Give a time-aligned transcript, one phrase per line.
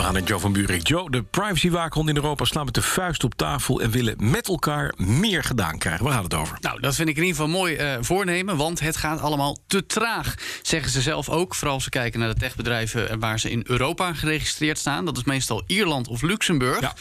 [0.00, 0.86] We gaan naar Joe van Buurik.
[0.86, 3.80] Joe, de privacywaakhond in Europa slaan met de vuist op tafel...
[3.80, 6.04] en willen met elkaar meer gedaan krijgen.
[6.04, 6.56] Waar gaat het over?
[6.60, 9.86] Nou, dat vind ik in ieder geval mooi uh, voornemen, want het gaat allemaal te
[9.86, 10.34] traag.
[10.62, 13.18] Zeggen ze zelf ook, vooral als ze kijken naar de techbedrijven...
[13.18, 15.04] waar ze in Europa geregistreerd staan.
[15.04, 16.80] Dat is meestal Ierland of Luxemburg.
[16.80, 16.94] Ja.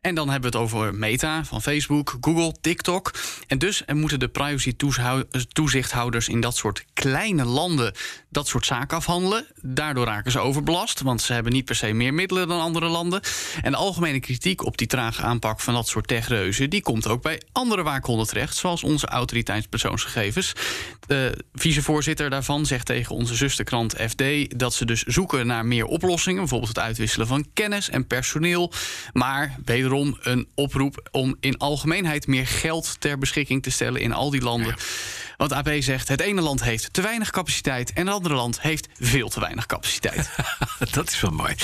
[0.00, 3.14] En dan hebben we het over Meta van Facebook, Google, TikTok.
[3.46, 7.94] En dus moeten de privacy-toezichthouders in dat soort kleine landen
[8.30, 9.46] dat soort zaken afhandelen.
[9.62, 13.20] Daardoor raken ze overbelast, want ze hebben niet per se meer middelen dan andere landen.
[13.62, 16.70] En de algemene kritiek op die trage aanpak van dat soort techreuzen...
[16.70, 20.52] die komt ook bij andere waakhonden terecht, zoals onze autoriteitspersoonsgegevens.
[21.06, 24.22] De vicevoorzitter daarvan zegt tegen onze zusterkrant FD...
[24.58, 28.72] dat ze dus zoeken naar meer oplossingen, bijvoorbeeld het uitwisselen van kennis en personeel.
[29.12, 29.87] Maar wederom
[30.20, 34.74] een oproep om in algemeenheid meer geld ter beschikking te stellen in al die landen.
[35.38, 38.88] Want AP zegt: het ene land heeft te weinig capaciteit en het andere land heeft
[39.00, 40.30] veel te weinig capaciteit.
[40.92, 41.54] dat is wel mooi.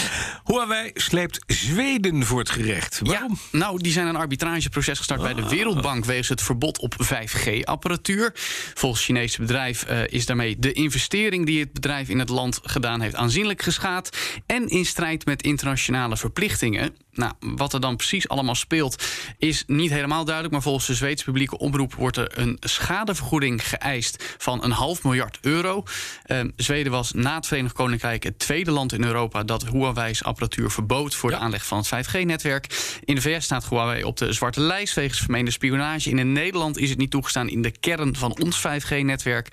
[0.44, 3.00] Huawei sleept Zweden voor het gerecht.
[3.02, 3.38] Waarom?
[3.52, 5.48] Ja, nou, die zijn een arbitrageproces gestart bij de ah.
[5.48, 8.30] Wereldbank wegens het verbod op 5G-apparatuur.
[8.74, 12.60] Volgens het Chinese bedrijf uh, is daarmee de investering die het bedrijf in het land
[12.62, 14.16] gedaan heeft aanzienlijk geschaad
[14.46, 16.96] en in strijd met internationale verplichtingen.
[17.14, 19.04] Nou, wat er dan precies allemaal speelt,
[19.38, 20.54] is niet helemaal duidelijk.
[20.54, 25.38] Maar volgens de Zweedse publieke omroep wordt er een schadevergoeding geëist van een half miljard
[25.40, 25.82] euro.
[26.26, 30.70] Uh, Zweden was na het Verenigd Koninkrijk het tweede land in Europa dat Huawei's apparatuur
[30.70, 32.98] verbood voor de aanleg van het 5G-netwerk.
[33.04, 36.10] In de VS staat Huawei op de zwarte lijst wegens vermeende spionage.
[36.10, 39.48] In Nederland is het niet toegestaan in de kern van ons 5G-netwerk.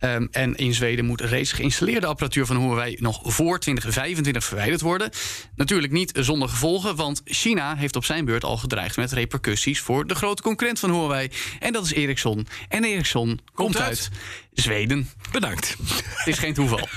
[0.00, 4.80] Um, ehm, en in Zweden moet reeds geïnstalleerde apparatuur van Huawei nog voor 2025 verwijderd
[4.80, 5.10] worden.
[5.54, 10.06] Natuurlijk niet zonder gevolgen want China heeft op zijn beurt al gedreigd met repercussies voor
[10.06, 11.30] de grote concurrent van Huawei.
[11.60, 12.46] En dat is Ericsson.
[12.68, 14.10] En Ericsson komt, uit.
[14.52, 15.10] Zweden.
[15.32, 15.76] Bedankt.
[16.04, 16.88] Het is geen toeval.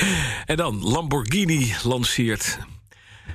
[0.46, 2.58] en dan Lamborghini lanceert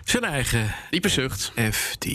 [0.03, 1.51] zijn eigen diepe zucht.
[1.71, 2.05] FD.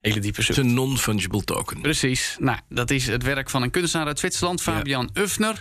[0.00, 0.56] Hele diepe zucht.
[0.56, 1.80] Het is een non-fungible token.
[1.80, 2.36] Precies.
[2.38, 5.22] Nou, dat is het werk van een kunstenaar uit Zwitserland, Fabian ja.
[5.22, 5.60] Uffner.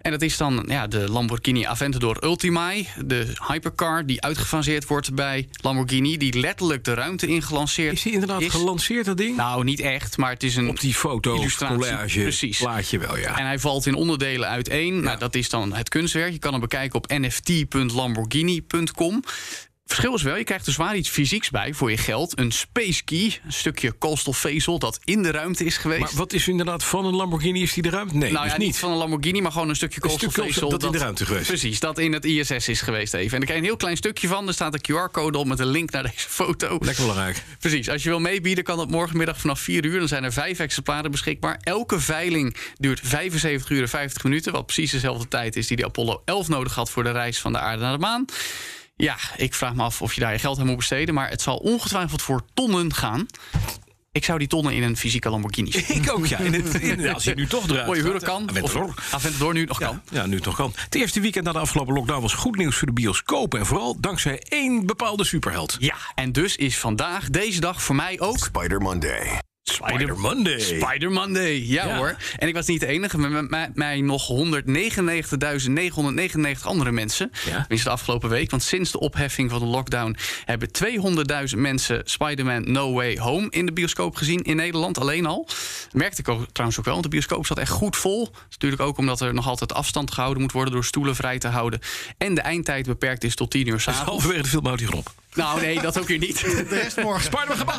[0.00, 2.86] En dat is dan ja, de Lamborghini Aventador Ultimae.
[3.04, 6.16] De hypercar die uitgefaseerd wordt bij Lamborghini.
[6.16, 8.02] Die letterlijk de ruimte ingelanceerd is.
[8.02, 9.36] die inderdaad gelanceerd, dat ding?
[9.36, 11.76] Nou, niet echt, maar het is een Op die foto, illustratie.
[11.76, 12.58] collage, Precies.
[12.58, 13.38] plaatje wel, ja.
[13.38, 14.94] En hij valt in onderdelen uiteen.
[14.94, 15.00] Ja.
[15.00, 16.32] Nou, dat is dan het kunstwerk.
[16.32, 19.22] Je kan hem bekijken op nft.lamborghini.com
[19.84, 22.38] verschil is wel, je krijgt er zwaar iets fysieks bij voor je geld.
[22.38, 26.00] Een space key, een stukje koolstofvezel dat in de ruimte is geweest.
[26.00, 27.62] Maar wat is inderdaad van een Lamborghini?
[27.62, 28.16] Is die de ruimte?
[28.16, 28.78] Nee, nou dus niet.
[28.78, 30.68] van een Lamborghini, maar gewoon een stukje koolstofvezel.
[30.68, 31.46] dat, dat, in de ruimte geweest.
[31.46, 33.34] Precies, dat in het ISS is geweest even.
[33.34, 34.46] En ik krijg een heel klein stukje van.
[34.48, 36.78] Er staat een QR-code op met een link naar deze foto.
[36.80, 37.42] Lekker belangrijk.
[37.58, 39.98] Precies, als je wil meebieden kan dat morgenmiddag vanaf 4 uur.
[39.98, 41.58] Dan zijn er vijf exemplaren beschikbaar.
[41.62, 44.52] Elke veiling duurt 75 uur en 50 minuten.
[44.52, 47.52] Wat precies dezelfde tijd is die de Apollo 11 nodig had voor de reis van
[47.52, 48.24] de aarde naar de maan.
[48.96, 51.14] Ja, ik vraag me af of je daar je geld aan moet besteden.
[51.14, 53.26] Maar het zal ongetwijfeld voor tonnen gaan.
[54.12, 56.38] Ik zou die tonnen in een fysieke Lamborghini Ik ook, ja.
[56.38, 58.48] In het, in, als je nu toch eruit Mooie huren kan.
[58.48, 58.94] Aventador.
[59.10, 60.02] Aventador nu nog kan.
[60.10, 60.72] Ja, nu nog kan.
[60.74, 63.58] Het eerste weekend na de afgelopen lockdown was goed nieuws voor de bioscopen.
[63.58, 65.76] En vooral dankzij één bepaalde superheld.
[65.78, 68.38] Ja, en dus is vandaag, deze dag voor mij ook...
[68.38, 69.40] Spider Monday.
[69.74, 70.60] Spider Monday.
[70.60, 72.16] Spider Monday, ja, hoor.
[72.36, 74.36] En ik was niet de enige, met, met mij nog 199.999
[76.62, 77.30] andere mensen.
[77.44, 77.60] Ja.
[77.60, 78.50] Tenminste de afgelopen week.
[78.50, 80.68] Want sinds de opheffing van de lockdown hebben
[81.52, 85.48] 200.000 mensen Spider-Man No Way Home in de bioscoop gezien in Nederland alleen al.
[85.92, 88.30] Merkte ik ook, trouwens ook wel, want de bioscoop zat echt goed vol.
[88.50, 91.80] Natuurlijk ook omdat er nog altijd afstand gehouden moet worden door stoelen vrij te houden.
[92.18, 94.10] En de eindtijd beperkt is tot 10 uur s'avonds.
[94.10, 95.02] Halverwege de film houdt hij.
[95.34, 96.40] Nou, nee, dat ook weer niet.
[96.68, 97.22] De rest morgen.
[97.22, 97.78] Spider-Man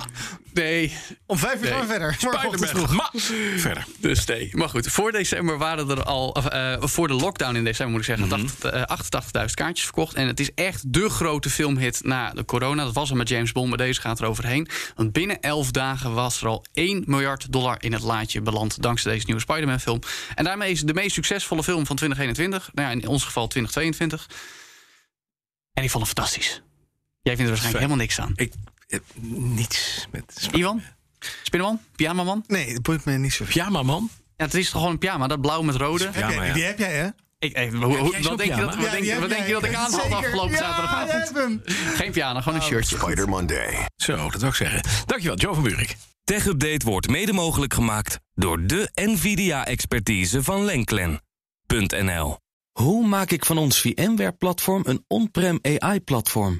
[0.54, 0.98] Nee.
[1.26, 2.14] Om vijf uur gaan we verder.
[2.14, 3.10] Spider-Man
[3.58, 3.86] Verder.
[4.00, 4.50] Dus nee.
[4.52, 6.38] Maar goed, voor december waren er al...
[6.54, 8.26] Uh, voor de lockdown in december moet ik zeggen...
[8.26, 9.48] Mm -hmm.
[9.48, 10.16] 88.000 kaartjes verkocht.
[10.16, 12.84] En het is echt de grote filmhit na de corona.
[12.84, 14.68] Dat was al met James Bond, maar deze gaat er overheen.
[14.96, 18.82] Want binnen 11 dagen was er al 1 miljard dollar in het laadje beland...
[18.82, 20.00] dankzij deze nieuwe Spider-Man film.
[20.36, 22.70] En daarmee is de meest succesvolle film van 2021.
[22.74, 24.30] Nou ja, in ons geval 2022.
[25.74, 26.65] En ik vond het fantastisch.
[27.26, 28.32] Jij vindt er waarschijnlijk helemaal niks aan.
[28.36, 28.54] Ik,
[28.88, 29.00] eh,
[29.32, 30.50] niets met...
[30.52, 30.82] Ivan?
[31.44, 31.80] Spinnenman?
[31.96, 32.44] Pyjamaman?
[32.48, 33.46] Nee, dat boeit me niet zo.
[33.46, 34.10] Pyjamaman?
[34.38, 36.10] Ja, het is toch gewoon een pyjama, dat blauw met rode?
[36.10, 36.54] Pyjama, ja.
[36.54, 37.08] Die heb jij, hè?
[37.40, 39.74] Ik, even, hoe, hoe, wat denk je dat, wat denk, wat denk je dat ik
[39.74, 41.62] aan had afgelopen zaterdagavond?
[41.96, 42.98] Geen piano, gewoon een shirtje.
[42.98, 43.90] Spider Monday.
[43.96, 44.82] Zo, dat zou ik zeggen.
[45.06, 45.96] Dankjewel, Joe van Buurik.
[46.24, 52.38] Tech Update wordt mede mogelijk gemaakt door de NVIDIA-expertise van Lenklen.nl.
[52.72, 56.60] Hoe maak ik van ons VMware-platform een on-prem AI-platform?